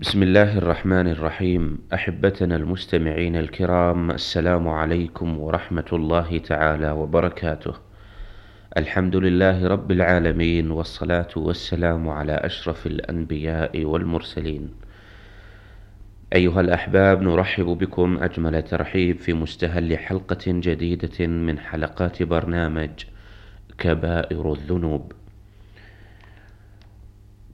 [0.00, 1.78] بسم الله الرحمن الرحيم.
[1.94, 7.74] أحبتنا المستمعين الكرام السلام عليكم ورحمة الله تعالى وبركاته.
[8.76, 14.70] الحمد لله رب العالمين والصلاة والسلام على أشرف الأنبياء والمرسلين.
[16.32, 22.90] أيها الأحباب نرحب بكم أجمل ترحيب في مستهل حلقة جديدة من حلقات برنامج
[23.78, 25.12] كبائر الذنوب.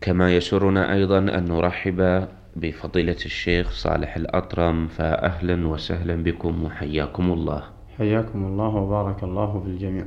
[0.00, 7.62] كما يسرنا أيضا أن نرحب بفضيلة الشيخ صالح الأطرم فأهلا وسهلا بكم وحياكم الله.
[7.98, 10.06] حياكم الله وبارك الله في الجميع.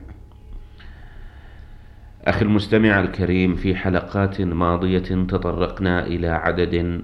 [2.25, 7.01] أخي المستمع الكريم في حلقات ماضية تطرقنا إلى عدد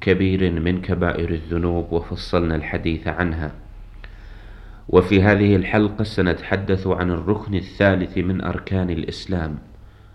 [0.00, 3.52] كبير من كبائر الذنوب وفصلنا الحديث عنها.
[4.88, 9.58] وفي هذه الحلقة سنتحدث عن الركن الثالث من أركان الإسلام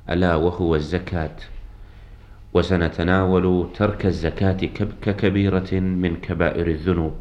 [0.09, 1.35] ألا وهو الزكاة.
[2.53, 4.57] وسنتناول ترك الزكاة
[5.01, 7.13] ككبيرة من كبائر الذنوب.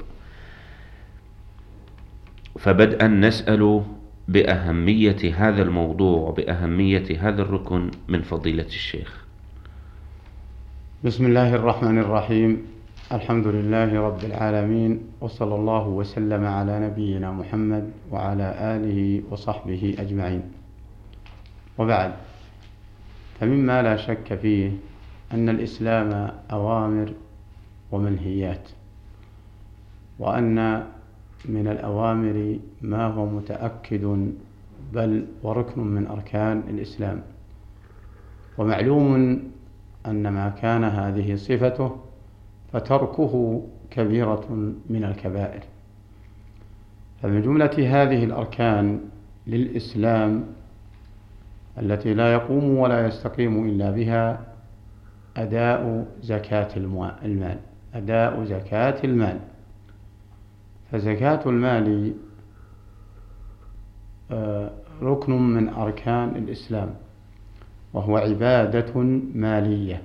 [2.58, 3.82] فبدءا نسأل
[4.28, 9.24] بأهمية هذا الموضوع وبأهمية هذا الركن من فضيلة الشيخ.
[11.04, 12.62] بسم الله الرحمن الرحيم.
[13.12, 20.42] الحمد لله رب العالمين وصلى الله وسلم على نبينا محمد وعلى آله وصحبه أجمعين.
[21.78, 22.12] وبعد
[23.40, 24.70] فمما لا شك فيه
[25.32, 27.12] أن الإسلام أوامر
[27.92, 28.68] ومنهيات
[30.18, 30.84] وأن
[31.44, 34.32] من الأوامر ما هو متأكد
[34.92, 37.22] بل وركن من أركان الإسلام.
[38.58, 39.42] ومعلوم
[40.06, 41.96] أن ما كان هذه صفته
[42.72, 44.46] فتركه كبيرة
[44.90, 45.62] من الكبائر.
[47.22, 49.00] فمن جملة هذه الأركان
[49.46, 50.44] للإسلام
[51.78, 54.49] التي لا يقوم ولا يستقيم إلا بها
[55.42, 57.58] أداء زكاة المال.
[57.94, 59.38] أداء زكاة المال.
[60.92, 62.14] فزكاة المال
[64.30, 64.70] آه،
[65.02, 66.94] ركن من أركان الإسلام
[67.92, 69.00] وهو عبادة
[69.34, 70.02] مالية.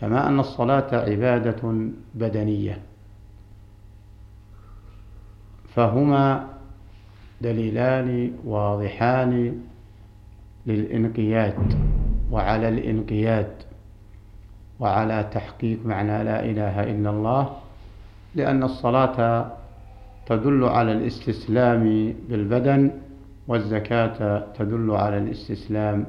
[0.00, 2.78] كما أن الصلاة عبادة بدنية.
[5.74, 6.48] فهما
[7.40, 9.60] دليلان واضحان
[10.66, 11.54] للإنقياد
[12.30, 13.52] وعلى الإنقياد
[14.80, 17.56] وعلى تحقيق معنى لا إله إلا الله
[18.34, 19.46] لأن الصلاة
[20.26, 22.90] تدل على الاستسلام بالبدن
[23.48, 26.06] والزكاة تدل على الاستسلام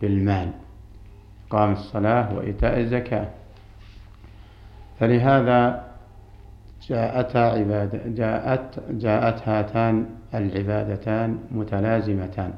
[0.00, 0.50] بالمال.
[1.48, 3.28] إقام الصلاة وإيتاء الزكاة.
[5.00, 5.84] فلهذا
[6.88, 12.52] جاءتا عبادة جاءت جاءت هاتان العبادتان متلازمتان.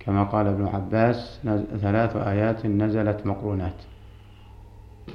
[0.00, 1.40] كما قال ابن عباس
[1.80, 3.91] ثلاث آيات نزلت مقرونات.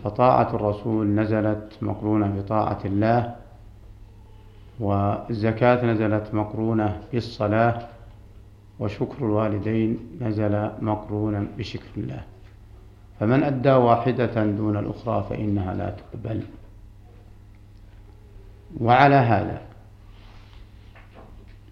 [0.03, 3.35] فطاعة الرسول نزلت مقرونة بطاعة الله
[4.79, 7.87] والزكاة نزلت مقرونة بالصلاة
[8.79, 12.23] وشكر الوالدين نزل مقرونا بشكر الله.
[13.19, 16.43] فمن أدى واحدة دون الأخرى فإنها لا تقبل.
[18.81, 19.61] وعلى هذا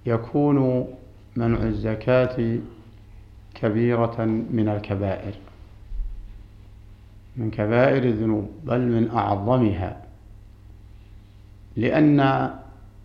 [0.06, 0.88] يكون
[1.36, 2.60] منع الزكاة
[3.56, 5.34] كبيرة من الكبائر.
[7.38, 10.02] من كبائر الذنوب بل من أعظمها
[11.76, 12.50] لأن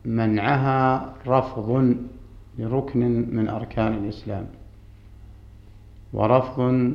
[0.04, 1.96] منعها رفض
[2.58, 4.46] لركن من أركان الإسلام
[6.12, 6.92] ورفض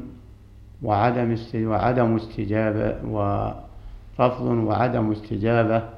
[0.83, 5.89] وعدم وعدم استجابة ورفض وعدم استجابة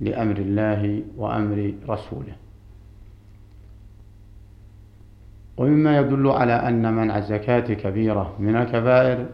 [0.00, 2.36] لأمر الله وأمر رسوله.
[5.56, 9.26] ومما يدل على أن منع الزكاة كبيرة من الكبائر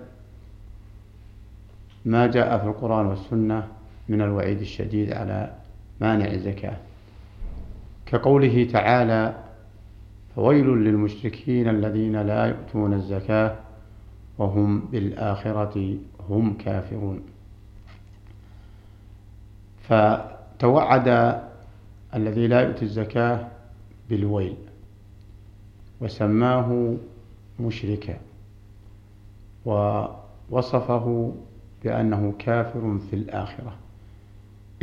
[2.06, 3.68] ما جاء في القرآن والسنة
[4.08, 5.54] من الوعيد الشديد على
[6.00, 6.76] مانع الزكاة.
[8.06, 9.34] كقوله تعالى
[10.36, 13.56] فويل للمشركين الذين لا يؤتون الزكاة
[14.38, 15.96] وهم بالآخرة
[16.28, 17.22] هم كافرون.
[19.88, 21.38] فتوعد
[22.14, 23.48] الذي لا يؤتي الزكاة
[24.10, 24.56] بالويل
[26.00, 26.94] وسماه
[27.60, 28.18] مشركا
[29.64, 31.34] ووصفه
[31.86, 33.74] بأنه كافر في الآخرة.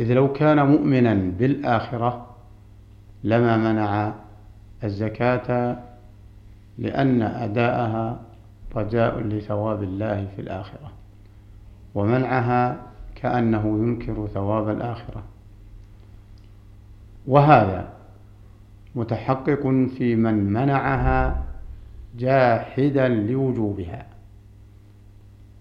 [0.00, 2.26] إذ لو كان مؤمنا بالآخرة
[3.24, 4.12] لما منع
[4.84, 5.76] الزكاة
[6.78, 8.20] لأن أداءها
[8.76, 10.92] رجاء لثواب الله في الآخرة
[11.94, 12.76] ومنعها
[13.14, 15.22] كأنه ينكر ثواب الآخرة.
[17.26, 17.88] وهذا
[18.94, 19.62] متحقق
[19.98, 21.44] في من منعها
[22.18, 24.06] جاحدا لوجوبها.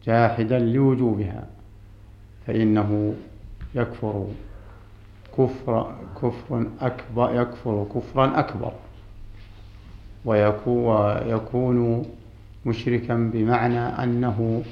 [0.06, 1.48] جاحدا لوجوبها
[2.48, 3.14] فإنه
[3.76, 4.28] يكفر
[5.38, 8.74] كفر كفر أكبر يكفر كفرا أكبر
[10.26, 12.06] ويكون
[12.66, 14.64] مشركا بمعنى أنه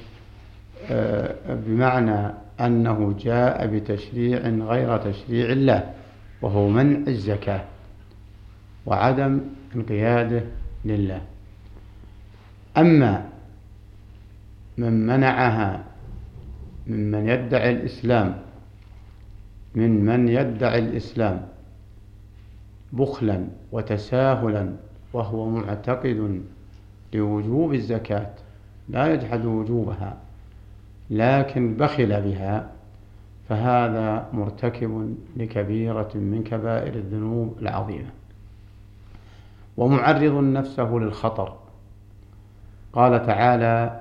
[0.92, 5.94] آه، بمعنى أنه جاء بتشريع غير تشريع الله
[6.42, 7.62] وهو منع الزكاة
[8.86, 9.40] وعدم
[9.76, 10.44] القيادة
[10.86, 11.22] لله.
[12.78, 13.30] أما
[14.78, 15.84] من منعها
[16.88, 18.42] ممن يدعي الإسلام
[19.76, 21.48] من من يدعي الإسلام
[22.94, 24.74] بخلا وتساهلا
[25.14, 26.42] وهو معتقد
[27.14, 28.30] لوجوب الزكاة.
[28.90, 30.18] لا يجحد وجوبها
[31.10, 32.70] لكن بخل بها
[33.50, 38.10] فهذا مرتكب لكبيرة من كبائر الذنوب العظيمة.
[39.78, 41.58] ومعرض نفسه للخطر.
[42.94, 44.01] قال تعالى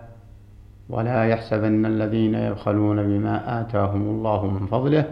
[0.91, 5.05] ولا يحسبن الذين يبخلون بما آتاهم الله من فضله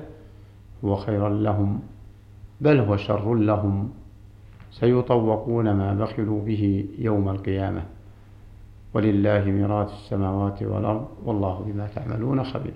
[0.84, 1.80] هو خيرا لهم
[2.60, 3.90] بل هو شر لهم.
[4.70, 7.82] سيطوقون ما بخلوا به يوم القيامة.
[8.94, 12.74] ولله ميراث السماوات والأرض والله بما تعملون خبير.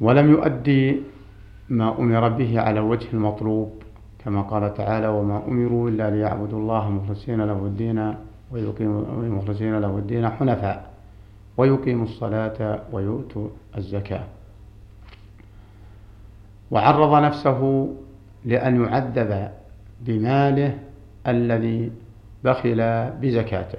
[0.00, 1.00] ولم يؤدي
[1.68, 3.72] ما أمر به على وجه المطلوب
[4.18, 8.14] كما قال تعالى وما أمروا إلا ليعبدوا الله مخلصين له الدين
[8.50, 10.90] ويقيموا مخلصين له الدين حنفاء
[11.56, 14.24] ويقيموا الصلاة ويؤتوا الزكاة.
[16.70, 17.88] وعرض نفسه
[18.44, 19.48] لأن يعذب
[20.00, 20.78] بماله
[21.26, 21.92] الذي
[22.44, 23.78] بخل بزكاته.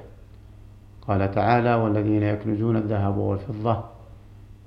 [1.07, 3.83] قال تعالى والذين يكنزون الذهب والفضة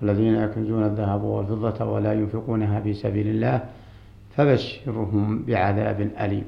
[0.01, 3.65] والذين يكنزون الذهب والفضة ولا ينفقونها في سبيل الله
[4.37, 6.45] فبشرهم بعذاب أليم.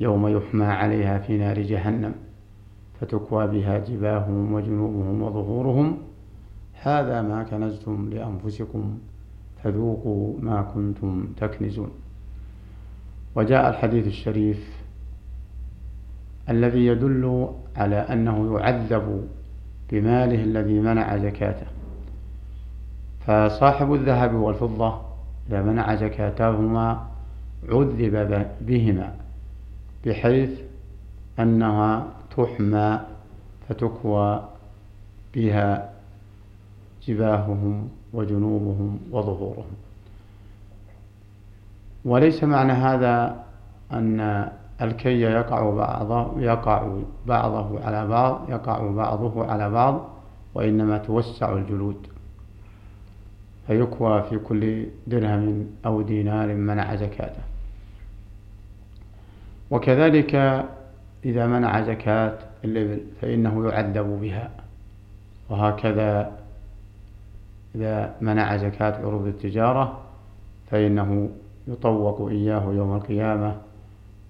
[0.00, 2.14] يوم يحمى عليها في نار جهنم.
[3.00, 5.98] فتكوى بها جباههم وجنوبهم وظهورهم.
[6.82, 8.98] هذا ما كنزتم لأنفسكم
[9.62, 11.90] فذوقوا ما كنتم تكنزون.
[13.34, 14.76] وجاء الحديث الشريف
[16.48, 19.28] الذي يدل على أنه يعذب
[19.90, 21.66] بماله الذي منع زكاته.
[23.26, 25.00] فصاحب الذهب والفضة
[25.48, 27.06] إذا منع زكاتهما
[27.68, 29.14] عذب بهما
[30.06, 30.50] بحيث
[31.38, 32.06] أنها
[32.36, 33.00] تحمى
[33.68, 34.48] فتكوى
[35.34, 35.92] بها
[37.06, 39.76] جباههم وجنوبهم وظهورهم.
[42.04, 43.44] وليس معنى هذا
[43.92, 44.50] أن
[44.82, 46.92] الكي يقع بعضه يقع
[47.26, 50.08] بعضه على بعض يقع بعضه على بعض
[50.54, 52.06] وإنما توسع الجلود.
[53.66, 57.42] فيكوى في كل درهم أو دينار منع زكاته.
[59.70, 60.64] وكذلك
[61.26, 64.50] إذا منع زكاة الإبل فإنه يعذب بها.
[65.50, 66.32] وهكذا
[67.74, 70.00] إذا منع زكاة عروض التجارة
[70.70, 71.30] فإنه
[71.68, 73.56] يطوق إياه يوم القيامة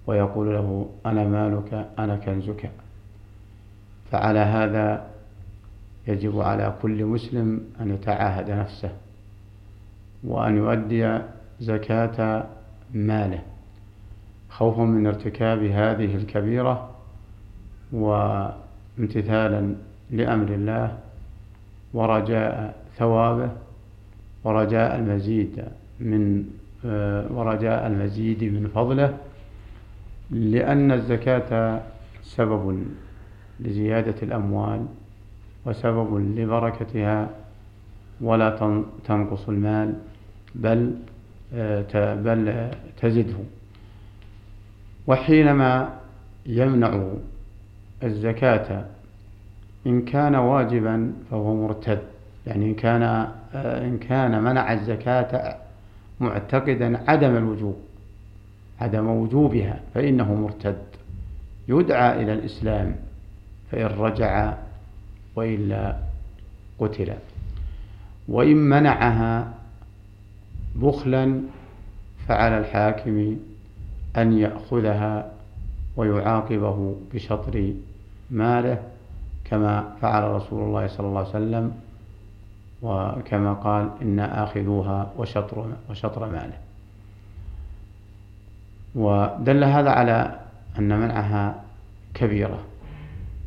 [0.07, 2.69] ويقول له أنا مالك أنا كنزك.
[4.11, 5.07] فعلى هذا
[6.07, 8.91] يجب على كل مسلم أن يتعاهد نفسه
[10.23, 11.19] وأن يؤدي
[11.59, 12.45] زكاة
[12.93, 13.41] ماله.
[14.49, 16.89] خوفا من ارتكاب هذه الكبيرة
[17.91, 19.75] وامتثالا
[20.11, 20.97] لأمر الله
[21.93, 23.51] ورجاء ثوابه
[24.43, 25.63] ورجاء المزيد
[25.99, 26.45] من
[27.31, 29.17] ورجاء المزيد من فضله
[30.31, 31.81] لأن الزكاة
[32.23, 32.83] سبب
[33.59, 34.85] لزيادة الأموال
[35.65, 37.29] وسبب لبركتها
[38.21, 38.49] ولا
[39.05, 39.93] تنقص المال
[40.55, 40.95] بل
[41.53, 42.69] آه، بل
[43.01, 43.37] تزده.
[45.07, 45.89] وحينما
[46.45, 47.03] يمنع
[48.03, 48.85] الزكاة
[49.87, 52.01] إن كان واجبا فهو مرتد.
[52.47, 55.57] يعني إن كان إن كان منع الزكاة
[56.19, 57.77] معتقدا عدم الوجوب
[58.81, 60.81] عدم وجوبها فإنه مرتد.
[61.67, 62.95] يدعى إلى الإسلام
[63.71, 64.53] فإن رجع
[65.35, 65.97] وإلا
[66.79, 67.13] قتل.
[68.27, 69.53] وإن منعها
[70.75, 71.41] بخلا
[72.27, 73.37] فعلى الحاكم
[74.17, 75.31] أن يأخذها
[75.97, 77.73] ويعاقبه بشطر
[78.31, 78.83] ماله
[79.45, 81.71] كما فعل رسول الله صلى الله عليه وسلم
[82.81, 86.57] وكما قال إن آخذوها وشطر, وشطر ماله.
[88.95, 90.39] ودل هذا على
[90.79, 91.63] أن منعها
[92.13, 92.59] كبيرة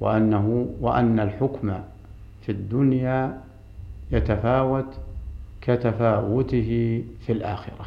[0.01, 1.81] وأنه وأن الحكم
[2.43, 3.41] في الدنيا
[4.11, 4.95] يتفاوت
[5.61, 7.87] كتفاوته في الآخرة.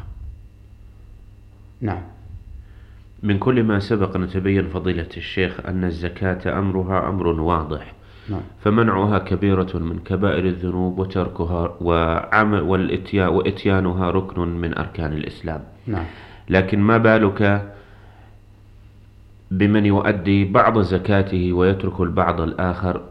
[1.82, 2.02] نعم.
[3.24, 7.94] من كل ما سبق نتبين فضيلة الشيخ أن الزكاة أمرها أمر واضح.
[8.30, 8.42] نعم.
[8.64, 12.62] فمنعها كبيرة من كبائر الذنوب وتركها وعمل
[13.14, 15.64] وإتيانها ركن من أركان الإسلام.
[15.88, 16.06] نعم.
[16.50, 17.74] لكن ما بالك
[19.52, 23.02] بمن يؤدي بعض زكاته ويترك البعض الآخر؟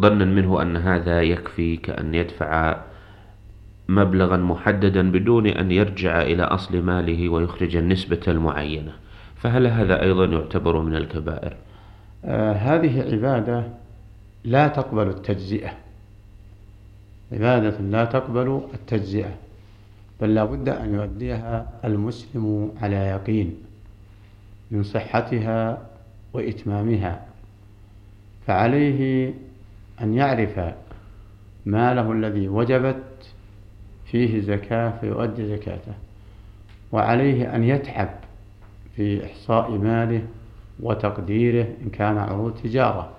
[0.00, 2.76] ظنا منه أن هذا يكفي كأن يدفع
[3.88, 8.92] مبلغا محددا بدون أن يرجع إلى أصل ماله ويخرج النسبة المعينة.
[9.36, 11.56] فهل هذا أيضا يعتبر من الكبائر؟
[12.24, 13.64] آه هذه عبادة
[14.44, 15.70] لا تقبل التجزئة
[17.32, 19.34] عبادة لا تقبل التجزئة
[20.20, 23.54] بل لا بد أن يؤديها المسلم على يقين
[24.70, 25.82] من صحتها
[26.32, 27.26] وإتمامها
[28.46, 29.34] فعليه
[30.00, 30.60] أن يعرف
[31.66, 33.02] ماله الذي وجبت
[34.06, 35.92] فيه زكاة فيؤدي زكاته
[36.92, 38.08] وعليه أن يتعب
[38.96, 40.22] في إحصاء ماله
[40.80, 43.10] وتقديره إن كان عروض تجارة.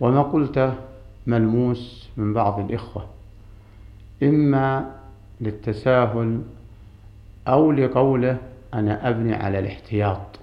[0.00, 0.74] وما قلته
[1.26, 3.06] ملموس من بعض الإخوة
[4.22, 4.90] إما
[5.40, 6.42] للتساهل
[7.48, 8.38] أو لقوله
[8.74, 10.38] أنا أبني على الاحتياط.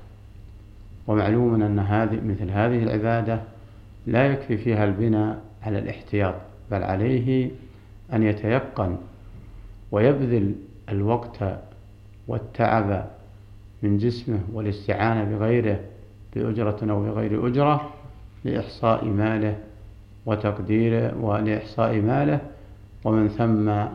[1.08, 3.41] ومعلوم أن هذه مثل هذه العبادة
[4.08, 6.36] لا يكفي فيها البناء على الاحتياط
[6.72, 7.51] بل عليه
[8.13, 8.98] أن يتيقن
[9.91, 10.55] ويبذل
[10.89, 11.44] الوقت
[12.27, 13.10] والتعب
[13.84, 15.79] من جسمه والاستعانة بغيره
[16.36, 17.94] بأجرة أو بغير أجرة
[18.46, 19.58] لإحصاء ماله
[20.25, 22.39] وتقديره ولإحصاء ماله.
[23.03, 23.86] ومن ثم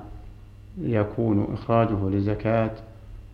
[0.86, 2.70] يكون إخراجه لزكاة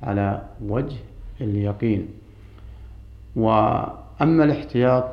[0.02, 0.96] على وجه
[1.40, 2.08] اليقين.
[3.36, 5.12] وأما الاحتياط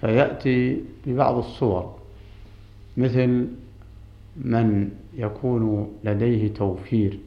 [0.00, 1.98] فيأتي ببعض الصور
[2.96, 3.48] مثل
[4.36, 7.18] من يكون لديه توفير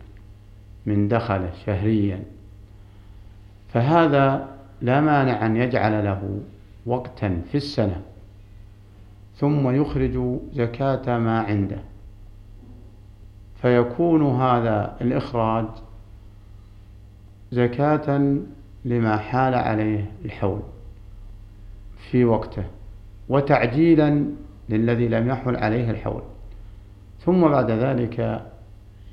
[0.86, 2.24] من دخله شهريا
[3.74, 4.48] فهذا
[4.82, 6.40] لا مانع أن يجعل له
[6.86, 8.02] وقتا في السنة
[9.36, 11.80] ثم يخرج زكاة ما عنده.
[13.62, 15.66] فيكون هذا الإخراج
[17.52, 18.38] زكاة
[18.86, 20.62] لما حال عليه الحول
[22.12, 22.64] في وقته
[23.30, 24.26] وتعجيلا
[24.70, 26.22] للذي لم يحول عليه الحول.
[27.20, 28.46] ثم بعد ذلك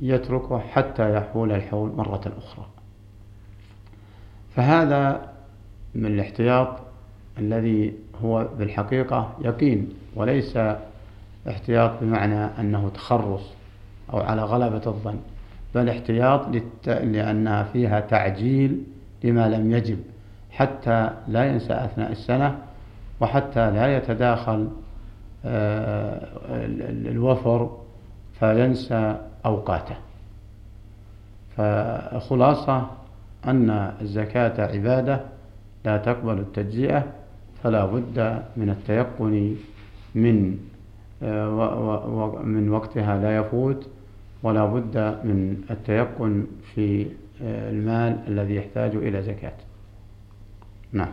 [0.00, 2.66] يتركه حتى يحول الحول مرة أخرى.
[4.58, 5.20] فهذا
[5.94, 6.68] من الاحتياط
[7.38, 10.58] الذي هو بالحقيقة يقين وليس
[11.48, 13.42] احتياط بمعنى أنه تخرص
[14.12, 15.18] أو على غلبة الظن
[15.74, 16.88] بل احتياط للت...
[16.88, 18.82] لأنها فيها تعجيل
[19.24, 19.98] لما لم يجب
[20.50, 22.58] حتى لا ينسى أثناء السنة
[23.20, 24.68] وحتى لا يتداخل
[25.44, 26.28] آه،
[27.06, 27.78] الوفر
[28.40, 29.96] فينسى أوقاته.
[31.56, 32.98] فخلاصة
[33.45, 35.21] أن الزكاة عبادة
[35.85, 37.12] لا تقبل التجزئة
[37.62, 39.57] فلا بد من التيقن
[40.14, 40.59] من
[41.23, 43.88] آه، من وقتها لا يفوت
[44.42, 47.07] ولا بد من التيقن في
[47.42, 49.52] آه، المال الذي يحتاج إلى زكاة.
[50.92, 51.12] نعم.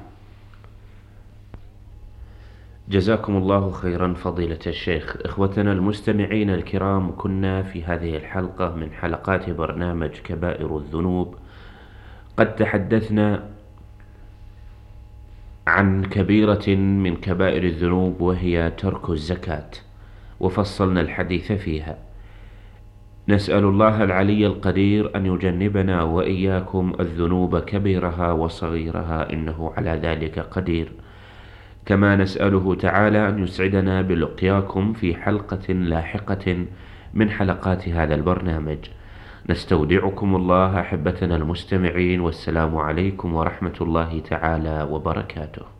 [2.90, 5.18] جزاكم الله خيرا فضيلة الشيخ.
[5.22, 11.36] إخوتنا المستمعين الكرام كنا في هذه الحلقة من حلقات برنامج كبائر الذنوب
[12.38, 13.44] قد تحدثنا
[15.68, 19.70] عن كبيرة من كبائر الذنوب وهي ترك الزكاة
[20.40, 21.98] وفصلنا الحديث فيها.
[23.30, 30.92] نسأل الله العلي القدير أن يجنبنا وإياكم الذنوب كبيرها وصغيرها إنه على ذلك قدير.
[31.86, 36.66] كما نسأله تعالى أن يسعدنا بلقياكم في حلقة لاحقة
[37.14, 38.78] من حلقات هذا البرنامج.
[39.50, 45.75] نستودعكم الله أحبتنا المستمعين والسلام عليكم ورحمة الله تعالى وبركاته.